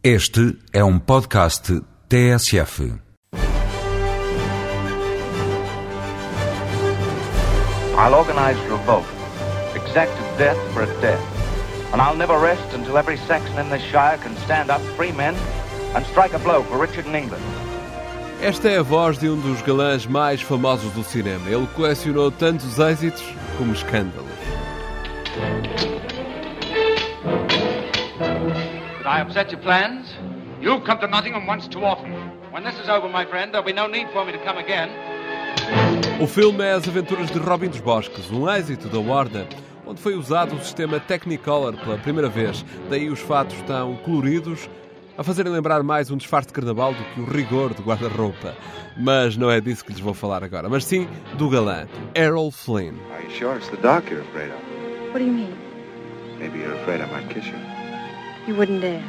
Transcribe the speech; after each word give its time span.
Este 0.00 0.56
é 0.72 0.84
um 0.84 0.96
podcast 0.96 1.82
TSF. 2.08 3.00
I'll 7.96 8.14
organize 8.14 8.56
revolt, 8.70 9.04
exact 9.74 10.12
death 10.38 10.56
for 10.72 10.84
a 10.84 11.00
death, 11.00 11.20
and 11.92 12.00
I'll 12.00 12.14
never 12.16 12.38
rest 12.38 12.62
until 12.74 12.96
every 12.96 13.16
Saxon 13.26 13.58
in 13.58 13.70
this 13.70 13.82
shire 13.90 14.18
can 14.18 14.36
stand 14.44 14.70
up, 14.70 14.80
free 14.96 15.10
men, 15.10 15.34
and 15.96 16.06
strike 16.06 16.32
a 16.32 16.38
blow 16.38 16.62
for 16.62 16.78
Richard 16.78 17.08
in 17.08 17.16
England. 17.16 17.42
Esta 18.40 18.68
é 18.68 18.78
a 18.78 18.84
voz 18.84 19.18
de 19.18 19.28
um 19.28 19.40
dos 19.40 19.60
galãs 19.62 20.06
mais 20.06 20.40
famosos 20.40 20.92
do 20.92 21.02
cinema. 21.02 21.50
Ele 21.50 21.66
colecionou 21.74 22.30
tantos 22.30 22.78
êxitos 22.78 23.24
como 23.58 23.72
escândalos. 23.72 24.30
I 29.08 29.22
upset 29.22 29.50
your 29.50 29.62
plans? 29.62 30.06
You've 30.60 30.84
come 30.84 30.98
to 30.98 31.06
Nottingham 31.06 31.46
once 31.46 31.66
too 31.66 31.82
often. 31.82 32.12
When 32.52 32.62
this 32.62 32.78
is 32.78 32.90
over, 32.90 33.08
my 33.08 33.24
friend, 33.24 33.54
there'll 33.54 33.66
be 33.66 33.72
no 33.72 33.86
need 33.86 34.06
for 34.12 34.22
me 34.26 34.32
to 34.32 34.38
come 34.44 34.58
again. 34.58 34.90
O 36.20 36.26
filme 36.26 36.62
é 36.62 36.72
As 36.72 36.86
Aventuras 36.86 37.30
de 37.30 37.38
Robin 37.38 37.68
dos 37.70 37.80
Bosques, 37.80 38.30
um 38.30 38.46
êxito 38.46 38.86
da 38.88 38.98
Warner, 38.98 39.46
onde 39.86 39.98
foi 39.98 40.14
usado 40.14 40.54
o 40.54 40.58
sistema 40.60 41.00
Technicolor 41.00 41.74
pela 41.78 41.96
primeira 41.96 42.28
vez. 42.28 42.62
Daí 42.90 43.08
os 43.08 43.18
fatos 43.20 43.56
tão 43.62 43.96
coloridos, 43.96 44.68
a 45.16 45.24
fazerem 45.24 45.50
lembrar 45.50 45.82
mais 45.82 46.10
um 46.10 46.16
disfarce 46.18 46.48
de 46.48 46.52
carnaval 46.52 46.92
do 46.92 47.02
que 47.02 47.20
o 47.22 47.24
rigor 47.24 47.72
de 47.72 47.80
guarda-roupa. 47.80 48.54
Mas 48.94 49.38
não 49.38 49.50
é 49.50 49.58
disso 49.58 49.86
que 49.86 49.92
lhes 49.92 50.00
vou 50.02 50.12
falar 50.12 50.44
agora, 50.44 50.68
mas 50.68 50.84
sim 50.84 51.08
do 51.38 51.48
galã, 51.48 51.88
Errol 52.14 52.50
Flynn. 52.50 52.96
Are 53.14 53.24
you 53.24 53.30
sure 53.30 53.56
it's 53.56 53.70
the 53.70 53.78
doc 53.78 54.10
you're 54.10 54.20
afraid 54.28 54.50
of? 54.50 54.60
What 55.12 55.20
do 55.20 55.24
you 55.24 55.32
mean? 55.32 55.56
Maybe 56.38 56.58
you're 56.58 56.74
afraid 56.82 57.00
I 57.00 57.06
might 57.06 57.32
kiss 57.32 57.46
you. 57.46 57.77
You 58.48 58.56
wouldn't 58.56 58.80
dare. 58.80 59.04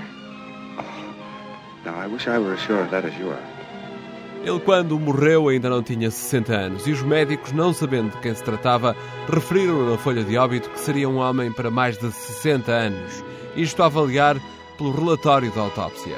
Now, 1.85 1.95
I 1.95 2.07
wish 2.07 2.27
I 2.27 2.38
were 2.38 2.53
as 2.53 2.59
sure 2.59 2.81
of 2.81 2.91
that 2.91 3.05
as 3.05 3.17
you 3.17 3.30
are. 3.30 3.59
Ele, 4.43 4.59
quando 4.59 5.00
morreu, 5.00 5.47
ainda 5.47 5.69
não 5.69 5.81
tinha 5.81 6.11
60 6.11 6.53
anos 6.53 6.88
e 6.88 6.91
os 6.91 7.02
médicos, 7.02 7.53
não 7.53 7.73
sabendo 7.73 8.11
de 8.11 8.17
quem 8.17 8.36
se 8.36 8.44
tratava, 8.44 8.95
referiram 9.31 9.89
na 9.89 9.97
folha 9.97 10.25
de 10.25 10.38
óbito 10.38 10.69
que 10.69 10.80
seria 10.80 11.08
um 11.08 11.17
homem 11.17 11.52
para 11.53 11.72
mais 11.72 11.97
de 11.97 12.11
60 12.11 12.69
anos. 12.69 13.23
Isto 13.55 13.81
a 13.81 13.86
avaliar 13.86 14.36
pelo 14.78 14.91
relatório 14.91 15.52
da 15.52 15.61
autópsia. 15.61 16.17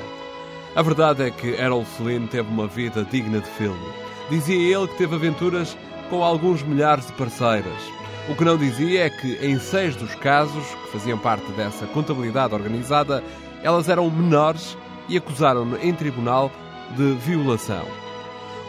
A 0.75 0.81
verdade 0.81 1.23
é 1.23 1.29
que 1.29 1.49
Errol 1.49 1.85
Flynn 1.85 2.25
teve 2.25 2.49
uma 2.49 2.67
vida 2.67 3.03
digna 3.03 3.39
de 3.39 3.49
filme. 3.51 3.87
Dizia 4.31 4.77
ele 4.77 4.87
que 4.87 4.97
teve 4.97 5.15
aventuras 5.15 5.77
com 6.09 6.23
alguns 6.23 6.63
milhares 6.63 7.05
de 7.05 7.13
parceiras. 7.13 8.00
O 8.31 8.35
que 8.35 8.45
não 8.45 8.55
dizia 8.55 9.07
é 9.07 9.09
que, 9.09 9.37
em 9.45 9.59
seis 9.59 9.93
dos 9.93 10.15
casos, 10.15 10.63
que 10.63 10.91
faziam 10.93 11.17
parte 11.17 11.51
dessa 11.51 11.85
contabilidade 11.87 12.53
organizada, 12.53 13.21
elas 13.61 13.89
eram 13.89 14.09
menores 14.09 14.77
e 15.09 15.17
acusaram-no 15.17 15.77
em 15.83 15.93
tribunal 15.93 16.49
de 16.95 17.11
violação. 17.15 17.83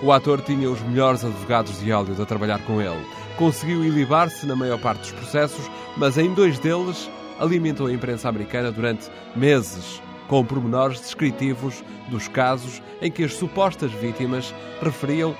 O 0.02 0.10
ator 0.10 0.40
tinha 0.40 0.68
os 0.68 0.80
melhores 0.80 1.24
advogados 1.24 1.78
de 1.78 1.92
Hollywood 1.92 2.20
a 2.20 2.26
trabalhar 2.26 2.58
com 2.64 2.82
ele. 2.82 3.06
Conseguiu 3.36 3.84
ilibar-se 3.84 4.46
na 4.46 4.56
maior 4.56 4.80
parte 4.80 5.02
dos 5.02 5.12
processos, 5.12 5.70
mas 5.96 6.18
em 6.18 6.34
dois 6.34 6.58
deles 6.58 7.08
alimentou 7.38 7.86
a 7.86 7.92
imprensa 7.92 8.28
americana 8.28 8.72
durante 8.72 9.08
meses 9.36 10.02
com 10.26 10.44
pormenores 10.44 10.98
descritivos 10.98 11.84
dos 12.08 12.26
casos 12.26 12.82
em 13.00 13.12
que 13.12 13.22
as 13.22 13.34
supostas 13.34 13.92
vítimas 13.92 14.52
referiam 14.82 15.36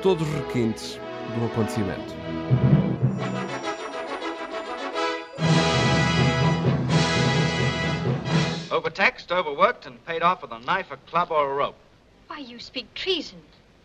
todos 0.00 0.26
os 0.26 0.34
requintes 0.34 0.98
do 1.38 1.44
acontecimento. 1.44 2.16
Overtaxed, 8.76 9.32
overworked, 9.32 9.86
and 9.86 10.04
paid 10.04 10.20
off 10.20 10.42
with 10.42 10.52
a 10.52 10.58
knife, 10.58 10.90
a 10.90 10.98
club, 11.08 11.30
or 11.30 11.50
a 11.50 11.54
rope. 11.54 11.76
Why, 12.26 12.40
you 12.40 12.58
speak 12.58 12.92
treason. 12.92 13.38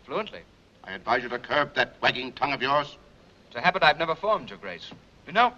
Fluently. 0.04 0.40
I 0.84 0.92
advise 0.92 1.22
you 1.22 1.30
to 1.30 1.38
curb 1.38 1.74
that 1.76 1.94
wagging 2.02 2.32
tongue 2.32 2.52
of 2.52 2.60
yours. 2.60 2.98
It's 3.46 3.56
a 3.56 3.62
habit 3.62 3.82
I've 3.82 3.98
never 3.98 4.14
formed, 4.14 4.50
Your 4.50 4.58
Grace. 4.58 4.92
You 5.26 5.32
know, 5.32 5.54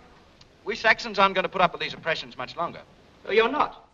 we 0.65 0.77
Saxons 0.77 1.19
aren't 1.19 1.35
going 1.35 1.43
to 1.43 1.49
put 1.49 1.61
up 1.61 1.73
with 1.73 1.81
these 1.81 1.95
oppressions 1.95 2.39
much 2.39 2.57
longer. 2.57 2.83
You're 3.29 3.49
not. 3.49 3.85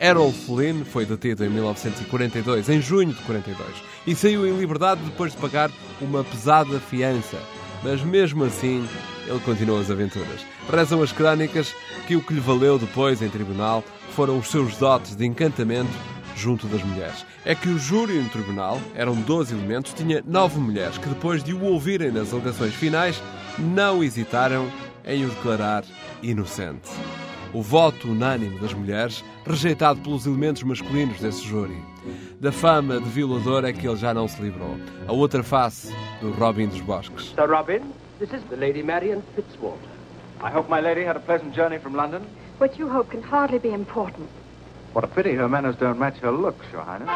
Errol 0.00 0.32
Flynn 0.32 0.82
foi 0.86 1.04
detido 1.04 1.44
em 1.44 1.50
1942, 1.50 2.70
em 2.70 2.80
junho 2.80 3.12
de 3.12 3.22
42, 3.24 3.68
e 4.06 4.14
saiu 4.14 4.46
em 4.46 4.58
liberdade 4.58 5.02
depois 5.02 5.32
de 5.32 5.38
pagar 5.38 5.70
uma 6.00 6.24
pesada 6.24 6.80
fiança. 6.80 7.38
Mas 7.86 8.02
mesmo 8.02 8.42
assim, 8.42 8.84
ele 9.28 9.38
continuou 9.44 9.78
as 9.78 9.92
aventuras. 9.92 10.44
Rezam 10.68 11.00
as 11.04 11.12
crónicas 11.12 11.72
que 12.08 12.16
o 12.16 12.20
que 12.20 12.34
lhe 12.34 12.40
valeu 12.40 12.80
depois 12.80 13.22
em 13.22 13.28
tribunal 13.28 13.84
foram 14.10 14.38
os 14.38 14.48
seus 14.48 14.76
dotes 14.76 15.14
de 15.14 15.24
encantamento 15.24 15.92
junto 16.34 16.66
das 16.66 16.82
mulheres. 16.82 17.24
É 17.44 17.54
que 17.54 17.68
o 17.68 17.78
júri 17.78 18.14
no 18.14 18.28
tribunal, 18.28 18.80
eram 18.92 19.14
12 19.14 19.54
elementos, 19.54 19.94
tinha 19.94 20.20
nove 20.26 20.58
mulheres 20.58 20.98
que 20.98 21.08
depois 21.08 21.44
de 21.44 21.54
o 21.54 21.62
ouvirem 21.62 22.10
nas 22.10 22.32
alegações 22.32 22.74
finais, 22.74 23.22
não 23.56 24.02
hesitaram 24.02 24.68
em 25.04 25.24
o 25.24 25.28
declarar 25.28 25.84
inocente. 26.20 26.90
O 27.56 27.62
voto 27.62 28.08
unânime 28.08 28.58
das 28.58 28.74
mulheres, 28.74 29.24
rejeitado 29.46 29.98
pelos 30.02 30.26
elementos 30.26 30.62
masculinos 30.62 31.18
desse 31.20 31.42
júri. 31.42 31.82
Da 32.38 32.52
fama 32.52 33.00
de 33.00 33.08
violador 33.08 33.64
é 33.64 33.72
que 33.72 33.88
ele 33.88 33.96
já 33.96 34.12
não 34.12 34.28
se 34.28 34.42
livrou. 34.42 34.76
A 35.08 35.12
outra 35.14 35.42
face 35.42 35.90
do 36.20 36.32
Robin 36.32 36.68
dos 36.68 36.82
Bosques. 36.82 37.32
Sir 37.34 37.48
Robin, 37.48 37.80
this 38.18 38.30
is 38.34 38.42
the 38.50 38.56
Lady 38.56 38.82
Marian 38.82 39.22
Fitzwater. 39.34 39.88
I 40.42 40.54
hope 40.54 40.68
my 40.68 40.82
lady 40.82 41.02
had 41.02 41.16
a 41.16 41.20
pleasant 41.20 41.56
journey 41.56 41.78
from 41.78 41.96
London. 41.96 42.20
What 42.58 42.78
you 42.78 42.90
hope 42.92 43.10
can 43.10 43.22
hardly 43.22 43.58
be 43.58 43.72
important. 43.72 44.28
What 44.92 45.06
a 45.06 45.08
pity 45.08 45.34
her 45.34 45.48
manners 45.48 45.76
don't 45.76 45.98
match 45.98 46.18
her 46.18 46.32
looks, 46.32 46.66
Your 46.74 46.84
Highness. 46.84 47.08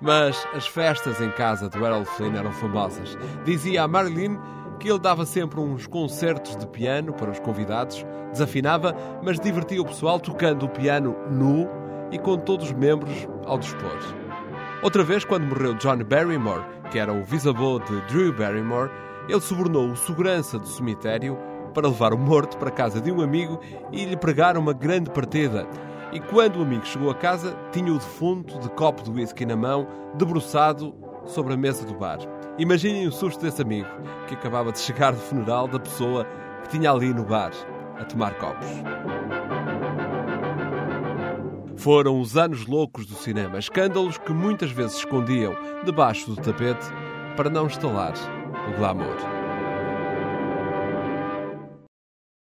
Mas 0.00 0.44
as 0.56 0.66
festas 0.66 1.20
em 1.20 1.30
casa 1.30 1.68
do 1.68 1.86
Errol 1.86 2.04
Flynn 2.04 2.34
eram 2.34 2.50
famosas. 2.50 3.16
Dizia 3.44 3.84
a 3.84 3.86
Marilyn 3.86 4.36
que 4.78 4.88
ele 4.88 4.98
dava 4.98 5.24
sempre 5.24 5.60
uns 5.60 5.86
concertos 5.86 6.56
de 6.56 6.66
piano 6.66 7.12
para 7.12 7.30
os 7.30 7.38
convidados, 7.40 8.04
desafinava, 8.30 8.96
mas 9.22 9.38
divertia 9.38 9.80
o 9.80 9.86
pessoal 9.86 10.18
tocando 10.18 10.66
o 10.66 10.68
piano 10.68 11.16
nu 11.30 11.68
e 12.10 12.18
com 12.18 12.36
todos 12.36 12.66
os 12.66 12.72
membros 12.72 13.26
ao 13.44 13.58
dispor. 13.58 13.98
Outra 14.82 15.04
vez, 15.04 15.24
quando 15.24 15.46
morreu 15.46 15.74
John 15.74 15.98
Barrymore, 16.04 16.64
que 16.90 16.98
era 16.98 17.12
o 17.12 17.24
bisavô 17.24 17.78
de 17.78 18.00
Drew 18.02 18.32
Barrymore, 18.32 18.90
ele 19.28 19.40
subornou 19.40 19.88
o 19.90 19.96
segurança 19.96 20.58
do 20.58 20.66
cemitério 20.66 21.38
para 21.72 21.88
levar 21.88 22.12
o 22.12 22.18
morto 22.18 22.58
para 22.58 22.68
a 22.68 22.72
casa 22.72 23.00
de 23.00 23.10
um 23.10 23.22
amigo 23.22 23.60
e 23.90 24.04
lhe 24.04 24.16
pregar 24.16 24.56
uma 24.56 24.72
grande 24.72 25.10
partida. 25.10 25.66
E 26.12 26.20
quando 26.20 26.56
o 26.56 26.62
amigo 26.62 26.84
chegou 26.84 27.10
a 27.10 27.14
casa, 27.14 27.56
tinha 27.70 27.90
o 27.90 27.98
defunto 27.98 28.58
de 28.58 28.68
copo 28.70 29.02
de 29.02 29.10
whisky 29.10 29.46
na 29.46 29.56
mão, 29.56 29.86
debruçado 30.14 30.94
sobre 31.24 31.54
a 31.54 31.56
mesa 31.56 31.86
do 31.86 31.94
bar. 31.94 32.18
Imaginem 32.58 33.06
o 33.06 33.12
susto 33.12 33.42
desse 33.42 33.62
amigo, 33.62 33.88
que 34.28 34.34
acabava 34.34 34.72
de 34.72 34.78
chegar 34.78 35.12
do 35.12 35.18
funeral 35.18 35.66
da 35.66 35.78
pessoa 35.78 36.26
que 36.62 36.68
tinha 36.68 36.90
ali 36.90 37.12
no 37.12 37.24
bar, 37.24 37.50
a 37.98 38.04
tomar 38.04 38.34
copos. 38.34 38.66
Foram 41.76 42.20
os 42.20 42.36
anos 42.36 42.66
loucos 42.66 43.06
do 43.06 43.14
cinema, 43.14 43.58
escândalos 43.58 44.18
que 44.18 44.32
muitas 44.32 44.70
vezes 44.70 44.98
escondiam 44.98 45.56
debaixo 45.84 46.30
do 46.30 46.36
tapete 46.36 46.86
para 47.36 47.48
não 47.48 47.66
instalar 47.66 48.12
o 48.68 48.76
glamour. 48.76 49.41